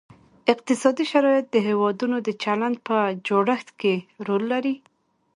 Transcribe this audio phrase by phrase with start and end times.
[0.53, 3.93] اقتصادي شرایط د هیوادونو د چلند په جوړښت کې
[4.27, 4.75] رول لري